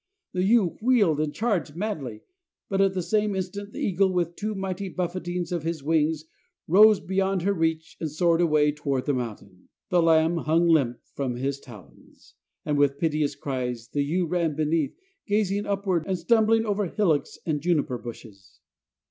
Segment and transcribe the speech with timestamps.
[0.33, 2.23] The ewe wheeled and charged madly;
[2.69, 6.25] but at the same instant the eagle, with two mighty buffetings of his wings,
[6.67, 9.69] rose beyond her reach and soared away toward the mountain.
[9.89, 12.33] The lamb hung limp from his talons;
[12.65, 14.95] and with piteous cries the ewe ran beneath,
[15.27, 18.59] gazing upward, and stumbling over the hillocks and juniper bushes.